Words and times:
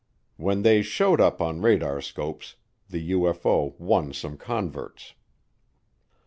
When 0.35 0.63
they 0.63 0.81
showed 0.81 1.21
up 1.21 1.43
on 1.43 1.61
radarscopes, 1.61 2.55
the 2.89 3.11
UFO 3.11 3.79
won 3.79 4.13
some 4.13 4.35
converts. 4.35 5.13